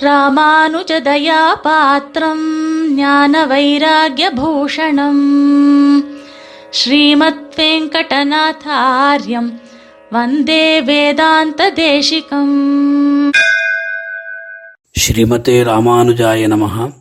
[0.00, 2.48] ராமானுஜதயாபாத்திரம்
[2.94, 5.22] ஞான வைராகியபூஷணம்
[6.72, 9.60] ஸ்ரீமத் வெங்கடநாதாரியம்
[10.12, 13.32] வந்தே வேதாந்த தேசிகம்
[14.94, 16.92] ஸ்ரீமதே ராமானுஜாய நமகா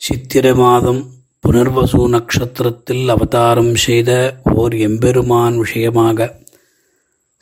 [0.00, 1.10] சித்திரை மாதம்
[1.44, 6.46] புனர்வசு நட்சத்திரத்தில் அவதாரம் செய்த ஓர் எம்பெருமான் விஷயமாக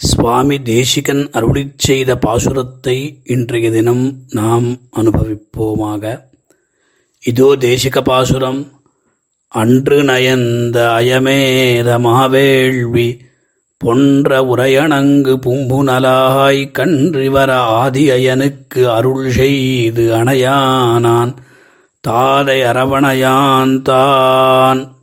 [0.01, 6.21] சுவாமி தேசிகன் அருளி செய்த பாசுரத்தை இன்றைய தினம் நாம் அனுபவிப்போமாக.
[7.21, 8.73] இதோ தேசிக பாசுரம்
[9.49, 13.21] அன்று நயந்த அயமேத மாவேள்வி
[13.85, 21.35] பொன்ற உரையணங்கு பூம்புனலாய் கன்றிவர ஆதி அயனுக்கு அருள் செய்து அணையானான்.
[22.09, 24.96] தாதை அரவணையான் தான்.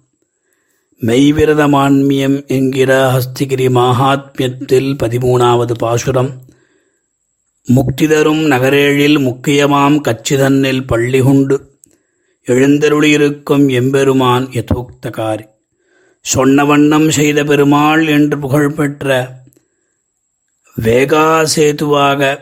[1.06, 6.42] மெய்விரதமான்மியம் என்கிற ஹஸ்திகிரி மகாத்மியத்தில் பதிமூணாவது பாசுரம்.
[7.76, 11.80] முக்திதரும் நகரேழில் முக்கியமாம் கச்சிதன்னில் பள்ளி கொண்டு
[12.46, 15.46] எழுந்தருளியிருக்கும் எம்பெருமான் யதோக்தகாரி.
[16.20, 19.36] சொன்ன வண்ணம் செய்த பெருமாள் என்று புகழ்பெற்ற
[20.82, 22.38] வேகாசேதுவாக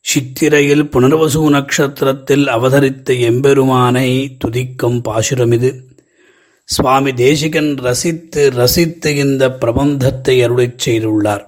[0.00, 5.70] சித்திரையில் புனர்வசு நட்சத்திரத்தில் அவதரித்த எம்பெருமானை துதிக்கும் பாசுரமிது.
[6.68, 11.44] சுவாமி தேசிகன் ரசித்து ரசித்து இந்த பிரபந்தத்தை அருளை செய்துள்ளார்.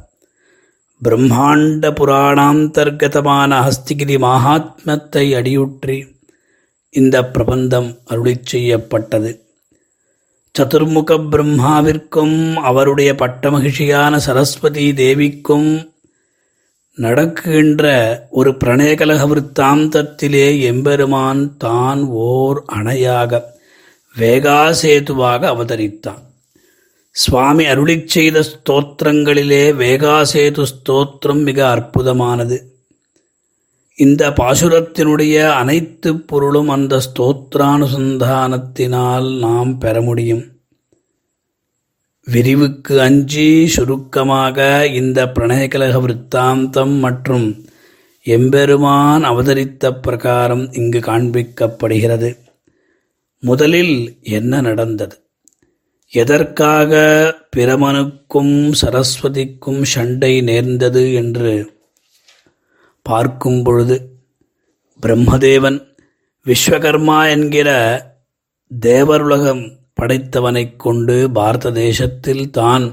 [1.02, 5.98] பிரம்மாண்ட புராணாந்தர்கதமான ஹஸ்திகிரி மகாத்மத்தை அடியுற்றி
[6.94, 9.30] இந்த பிரபந்தம் அருளி செய்யப்பட்டது.
[10.55, 12.38] சதுர்முக பிரம்மாவிற்கும்
[12.69, 15.70] அவருடைய பட்டமகிழ்ச்சியான சரஸ்வதி தேவிக்கும்
[16.98, 17.84] நடக்கின்ற
[18.30, 23.42] ஒரு பிரணயகலக விற்த்தாந்தத்திலே எம்பெருமான் தான் ஓர் அணையாக
[24.19, 26.22] வேகாசேதுவாக அவதரித்தான்.
[27.11, 32.60] சுவாமி அருளிச் செய்த ஸ்தோத்திரங்களிலே வேகாசேது ஸ்தோத்திரம் மிக அற்புதமானது.
[33.97, 40.44] இந்த பாசுரத்தினுடைய அனைத்து பொருளும் அந்த ஸ்தோத்திரானுசந்தானத்தினால் நாம் பெற முடியும்.
[42.26, 47.65] விரிவுக்கு அஞ்சி சுருக்கமாக இந்த பிரணயகலக விற்த்தாந்தம் மற்றும்
[48.22, 52.37] எம்பெருமான் அவதரித்த பிரகாரம் இங்கு காண்பிக்கப்படுகிறது.
[53.43, 53.97] முதலில்
[54.31, 55.16] என்ன நடந்தது?
[56.12, 56.93] எதற்காக
[57.56, 61.53] பிரமனுக்கும் சரஸ்வதிக்கும் சண்டை நேர்ந்தது என்று
[63.06, 63.97] பார்க்கும் பொழுது
[65.00, 65.78] பிரம்மதேவன்
[66.47, 67.69] விஸ்வகர்மா என்கிற
[68.71, 69.62] தேவருலகம்
[70.00, 72.84] படைத்தவனைக் கொண்டு பாரத தேசத்தில் தான்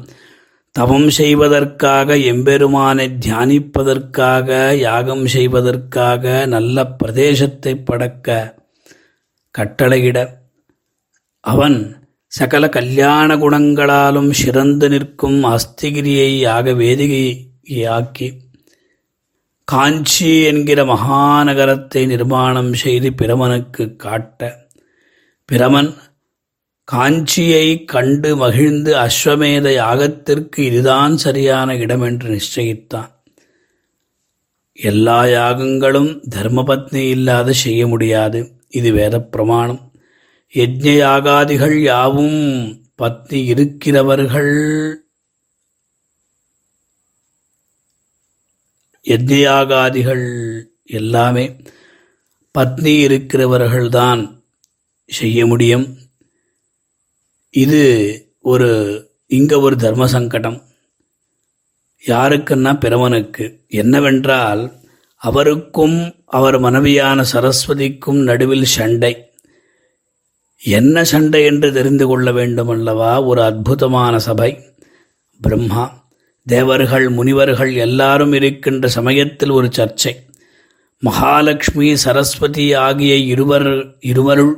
[0.75, 8.29] தவம் செய்வதற்காக எம்பெருமானை தியானிப்பதற்காக யாகம் செய்வதற்காக நல்ல பிரதேசத்தை படக்க
[9.57, 10.27] கட்டளையிட.
[11.39, 11.77] அவன்
[12.27, 18.27] சகல கல்யாண குணங்களாலும் சிறந்து நிற்கும் அஸ்திகிரியை யாக வேதிகையாக்கி
[19.67, 24.67] காஞ்சி என்கிற மகாநகரத்தை நிர்மாணம் செய்து பிரமனுக்கு காட்ட.
[25.51, 25.93] பிரமன்
[26.91, 33.11] காஞ்சியை கண்டு மகிழ்ந்து அஸ்வமேத யாகத்திற்கு இதுதான் சரியான இடம் என்று நிச்சயித்தான்.
[34.73, 38.39] எல்லா யாகங்களும் தர்மபத்னி இல்லாது செய்ய முடியாது.
[38.75, 39.81] இது வேத பிரமாணம்
[40.53, 42.41] யஜ்ஞ யாவும்
[42.97, 44.53] பத்னி இருக்கிறவர்கள்.
[49.03, 50.25] யஜ்ஞயாகாதிகள்
[50.83, 51.45] எல்லாமே
[52.57, 54.21] பத்னி இருக்கிறவர்கள்தான்
[55.07, 55.87] செய்ய முடியும்.
[57.49, 57.81] இது
[58.41, 58.69] ஒரு
[59.27, 60.59] இங்க ஒரு தர்ம சங்கடம்.
[62.05, 64.63] யாருக்குன்னா பிறவனுக்கு என்னவென்றால்
[65.27, 69.13] அவருக்கும் அவர் மனைவியான சரஸ்வதிக்கும் நடுவில் சண்டை.
[70.61, 74.51] என்ன சண்டை என்று தெரிந்து கொள்ள வேண்டும் அல்லவா ஒரு அற்புதமான சபை.
[75.41, 75.83] பிரம்மா
[76.47, 80.13] தேவர்கள் முனிவர்கள் எல்லாரும் இருக்கின்ற சமயத்தில் ஒரு சர்ச்சை.
[81.03, 83.69] மகாலட்சுமி சரஸ்வதி ஆகிய இருவர்
[83.99, 84.53] இருவருள்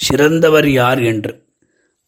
[0.00, 1.32] சிறந்தவர் யார் என்று.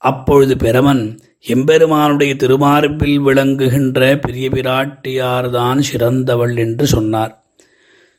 [0.03, 1.05] அப்பொழுது பெருமன்
[1.47, 7.35] எம்பெருமானுடைய திருமார்பில் விளங்குகின்ற பெரிய பிராட்டியார்தான் சிறந்தவள் என்று சொன்னார்.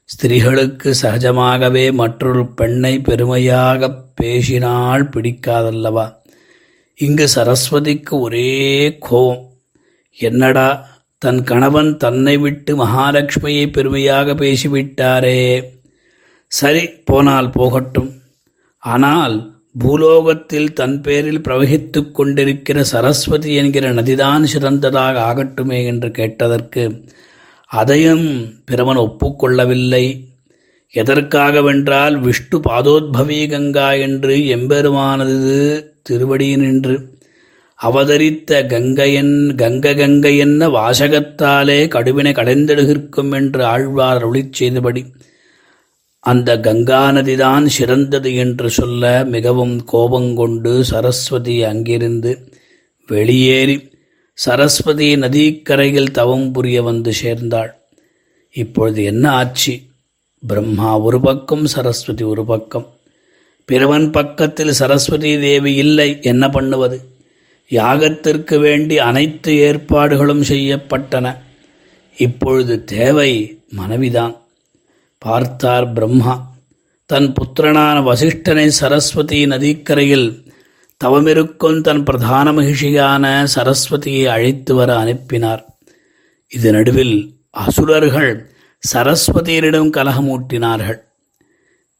[0.09, 6.15] ஸ்திரீகளுக்கு சகஜமாகவே மற்றொரு பெண்ணை பெருமையாக பேசினால் பிடிக்காதல்லவா?
[6.95, 9.43] இங்கு சரஸ்வதிக்கு ஒரே கோபம்.
[10.13, 15.63] என்னடா தன் கணவன் தன்னை விட்டு மகாலட்சுமியை பெருமையாக பேசிவிட்டாரே.
[16.47, 18.11] சரி போனால் போகட்டும்.
[18.83, 27.05] ஆனால் பூலோகத்தில் தன் பேரில் பிரவகித்து கொண்டிருக்கிற சரஸ்வதி என்கிற நதிதான் சிறந்ததாக ஆகட்டுமே என்று கேட்டதற்கு
[27.71, 28.27] அதையும்
[28.71, 30.05] பிரமன் ஒப்புக்கொள்ளவில்லை.
[30.93, 35.57] எதற்காகவென்றால் விஷ்ணு பாதோத்பவி கங்கா என்று எம்பெருமானது
[36.09, 36.95] திருவடியினின்று
[37.79, 45.03] அவதரித்த கங்கையன் கங்க கங்கை என்ன வாசகத்தாலே கடுவினை கடைந்தெடுகிற்கும் என்று ஆழ்வார் அருளி செய்தபடி
[46.23, 52.31] அந்த கங்கா நதிதான் சிறந்தது என்று சொல்ல மிகவும் கோபங்கொண்டு சரஸ்வதி அங்கிருந்து
[53.09, 53.77] வெளியேறி
[54.43, 57.75] சரஸ்வதி நதிக்கரையில் தவம் புரிய வந்து சேர்ந்தாள்.
[58.51, 59.79] இப்பொழுது என்ன ஆச்சு?
[60.47, 62.87] பிரம்மா ஒரு பக்கம் சரஸ்வதி ஒரு பக்கம்.
[63.65, 67.01] பிறவன் பக்கத்தில் சரஸ்வதி தேவி இல்லை என்ன பண்ணுவது?
[67.69, 71.37] யாகத்திற்கு வேண்டி அனைத்து ஏற்பாடுகளும் செய்யப்பட்டன.
[72.17, 74.35] இப்பொழுது தேவை மனைவிதான்.
[75.17, 76.57] பார்த்தார் பிரம்மா
[77.05, 80.48] தன் புத்திரனான வசிஷ்டனை சரஸ்வதி நதிக்கரையில்
[81.03, 85.77] தவமிருக்கும் தன் பிரதான மகிழ்ச்சியான சரஸ்வதியை அழைத்து வர அனுப்பினார்.
[86.47, 88.51] இது நடுவில் அசுரர்கள்
[88.93, 90.99] சரஸ்வதியரிடம் கலகமூட்டினார்கள்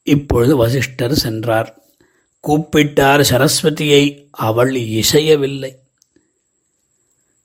[0.04, 1.84] இப்பொழுது வசிஷ்டர் சென்றார்.
[2.48, 5.76] கூப்பிட்டார் சரஸ்வதியை அவள் இசையவில்லை.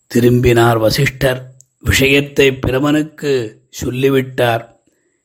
[0.06, 1.52] திரும்பினார் வசிஷ்டர்.
[1.80, 4.80] விஷயத்தை பிரமனுக்கு சொல்லிவிட்டார்.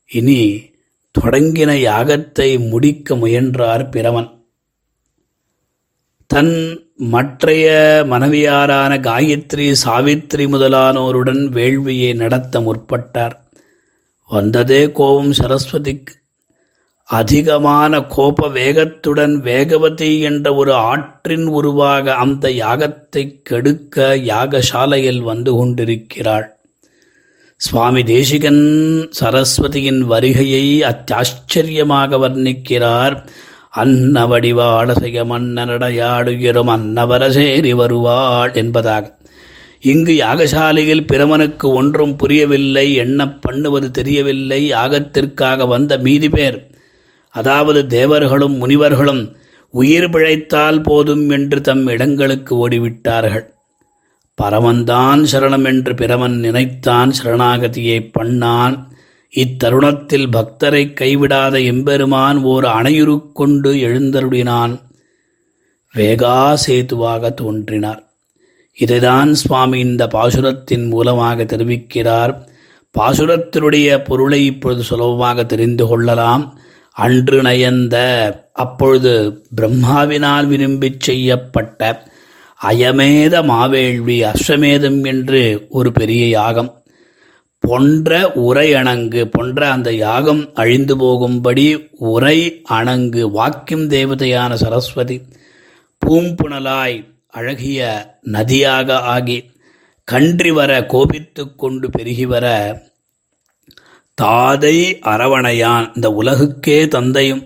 [0.05, 0.71] இனி
[1.19, 4.38] தொடங்கின யாகத்தை முடிக்க முயன்றார் பிரமன்.
[6.33, 7.67] தன் மற்றைய
[8.05, 13.35] மனைவியாரான காயத்ரி சாவித்ரி முதலானோருடன் வேள்வியை நடத்த முற்பட்டார்.
[14.27, 16.13] வந்ததே கோபம் சரஸ்வதிக்கு.
[17.03, 26.55] அதிகமான கோப வேகத்துடன் வேகவதி என்ற ஒரு ஆற்றின் உருவாக அந்த யாகத்தை கெடுக்க யாகசாலையில் வந்து கொண்டிருக்கிறாள்.
[27.55, 28.63] சுவாமி தேசிகன்
[29.19, 33.27] சரஸ்வதியின் வருகையை அத்தாச்சரியமாக வர்ணிக்கிறார்.
[33.73, 39.17] அன்னவடிவாடசைய மன்னனடையாடுகிறோம் அன்னவரசேரி வருவாள் என்பதாக
[39.81, 46.57] இங்கு யாகசாலையில் பிரமனுக்கு ஒன்றும் புரியவில்லை என்ன பண்ணுவது தெரியவில்லை யாகத்திற்காக வந்த மீதி பேர்.
[47.35, 49.23] அதாவது தேவர்களும் முனிவர்களும்
[49.73, 53.45] உயிர் பிழைத்தால் போதும் என்று தம் இடங்களுக்கு ஓடிவிட்டார்கள்.
[54.37, 58.77] பரமன்தான் சரணம் என்று பிரமன் நினைத்தான் சரணாகதியை பண்ணான்.
[59.35, 64.79] இத்தருணத்தில் பக்தரை கைவிடாத எம்பெருமான் ஓர் அணையுரு கொண்டு எழுந்தருடினான்
[65.95, 68.09] வேகா சேதுவாக தோன்றினார்.
[68.79, 72.47] இதைதான் சுவாமி இந்த பாசுரத்தின் மூலமாக தெரிவிக்கிறார்.
[72.97, 76.59] பாசுரத்தினுடைய பொருளை இப்பொழுது சுலபமாக தெரிந்து கொள்ளலாம்.
[76.91, 77.95] அன்று நயந்த
[78.53, 82.07] அப்பொழுது பிரம்மாவினால் விரும்பிச் செய்யப்பட்ட
[82.63, 86.78] அயமேத மாவேள்வி அஸ்வமேதம் என்று ஒரு பெரிய யாகம்.
[87.69, 88.11] பொன்ற
[88.41, 91.65] உரை அணங்கு பொன்ற அந்த யாகம் அழிந்து போகும்படி
[92.11, 92.37] உரை
[92.71, 95.17] அணங்கு வாக்கியம் தேவதையான சரஸ்வதி
[96.01, 96.97] பூம்புணலாய்
[97.29, 97.79] அழகிய
[98.27, 99.39] நதியாக ஆகி
[100.07, 102.45] கன்றி வர கோபித்து கொண்டு பெருகி வர
[104.17, 107.43] தாதை அரவணையான் இந்த உலகுக்கே தந்தையும்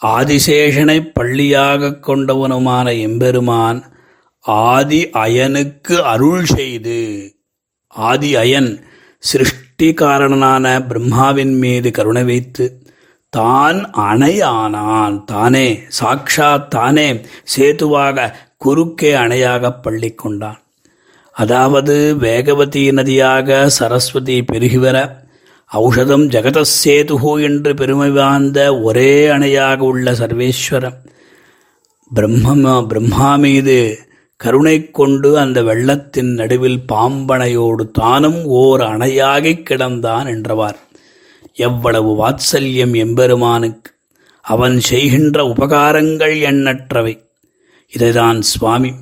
[0.00, 3.78] ஆதிசேஷனை பள்ளியாக கொண்டவனுமான எம்பெருமான்
[4.66, 6.98] ஆதி அயனுக்கு அருள் செய்து
[7.94, 8.70] ஆதி அயன்
[9.22, 12.66] சிருஷ்டிகாரணனான பிரம்மாவின் மீது கருணை வைத்து
[13.32, 13.78] தான்
[14.08, 15.68] அணையானான் தானே
[15.98, 17.08] சாக்ஷாத் தானே
[17.54, 20.60] சேதுவாக குறுக்கே அணையாக பள்ளி கொண்டான்.
[21.36, 24.96] அதாவது வேகவதி நதியாக சரஸ்வதி பெருகிவர
[25.70, 30.98] ஔஷதம் ஜெகதசேதுகு என்று பெருமை வாய்ந்த ஒரே அணையாக உள்ள சர்வேஸ்வரம்
[32.10, 33.76] பிரம்ம பிரம்மா மீது
[34.36, 40.76] கருணை கொண்டு அந்த வெள்ளத்தின் நடுவில் பாம்பனையோடு தானும் ஓர் அணையாகிக் கிடந்தான் என்றவார்.
[41.54, 43.90] எவ்வளவு வாத்சல்யம் எம்பெருமானுக்கு!
[44.40, 47.18] அவன் செய்கின்ற உபகாரங்கள் எண்ணற்றவை.
[47.92, 48.92] இதைதான் சுவாமி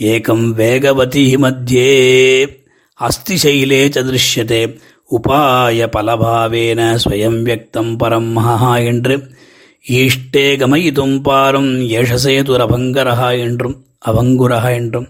[0.00, 1.90] ஏகம் வேகவதி மத்தியே!
[3.00, 4.78] அஸ்திசைலே சதிருஷ்யதே!
[5.10, 8.32] உபாய பலபாவேன ஸ்வயம் வியக்தம் பரம்
[8.84, 9.16] என்று.
[9.90, 13.84] ஈஷ்டே கமயிதும் பாரும் ஏஷசேதுரபங்கரா என்றும்.
[14.04, 15.08] அவங்குரா என்றும்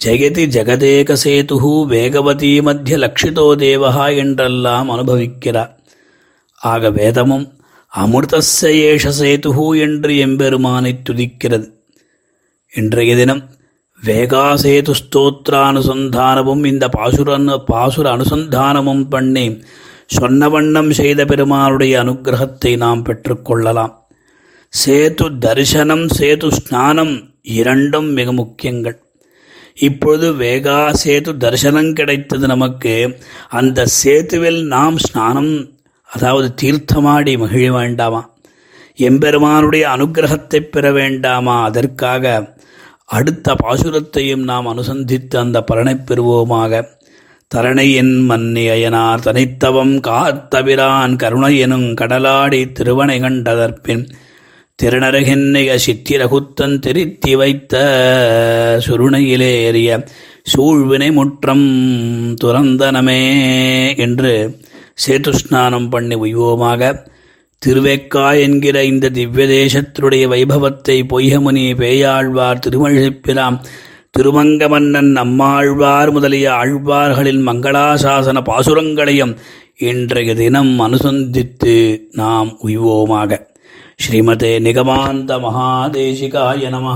[0.00, 1.56] ஜெயதி ஜெகதேக சேது
[1.88, 5.72] வேகவதி மத்திய லக்ஷிதோ தேவகா என்றெல்லாம் அனுபவிக்கிறார்.
[6.60, 7.46] ஆக வேதமும்
[7.92, 11.66] அமிர்தஸ்ய ஏஷ சேது என்று எம்பெருமானை துதிக்கிறது.
[12.72, 13.42] இன்றைய தினம்
[14.02, 19.44] வேகாசேது ஸ்தோத்திரானுசந்தானமும் இந்த பாசுரன் பாசுர அனுசந்தானமும் பண்ணி
[20.06, 23.92] சொன்ன வண்ணம் செய்த பெருமானுடைய அனுகிரகத்தை நாம் பெற்றுக்கொள்ளலாம்
[24.72, 28.98] சேது தரிசனம் சேது ஸ்நானம் இரண்டும் மிக முக்கியங்கள்.
[29.74, 33.18] இப்பொழுது வேகா சேது தரிசனம் கிடைத்தது நமக்கு.
[33.48, 35.70] அந்த சேத்துவில் நாம் ஸ்நானம்
[36.04, 38.30] அதாவது தீர்த்தமாடி மகிழ வேண்டாமா?
[38.96, 41.62] எம்பெருமானுடைய அனுகிரகத்தை பெற வேண்டாமா?
[41.62, 42.54] அதற்காக
[43.04, 46.86] அடுத்த பாசுரத்தையும் நாம் அனுசந்தித்து அந்த பலனை பெறுவோமாக.
[47.54, 54.08] தரணையின் மன்னி அயனார் தனித்தவம் காத்தபிரான் கருணையெனும் கடலாடி திருவனை கண்டதற்பின்
[54.84, 57.74] திருநரகென்னைய சித்திரகுத்தன் திருத்தி வைத்த
[58.86, 60.04] சுருணையிலே ஏறிய
[60.54, 61.66] சூழ்வினை முற்றம்
[62.44, 63.20] துறந்தனமே
[63.96, 64.32] என்று
[64.94, 66.90] சேது ஸ்நானம் பண்ணி உய்வோமாக
[67.66, 73.60] திருவேக்காய் என்கிற இந்த திவ்ய தேசத்துடைய வைபவத்தை பொய்யமுனி பேயாழ்வார் திருமழிப்பிராம்
[74.18, 79.36] திருமங்கமன்னன் நம்மாழ்வார் முதலிய ஆழ்வார்களின் மங்களாசாசன பாசுரங்களையும்
[79.78, 83.50] இன்றைய தினம் அனுசந்தித்து நாம் உய்வோமாக.
[83.98, 86.86] ஸ்ரீமதே நிகமாந்த மகாதேசிகாய நம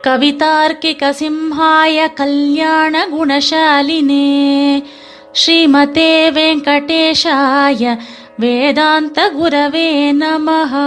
[0.00, 4.26] கவிதார்க்கிகசிம்ஹாய கல்யாண குணசாலினே
[5.32, 7.82] ஸ்ரீமதே வெங்கடேஷாய
[8.38, 10.86] வேதாந்த குரவே நமஹா.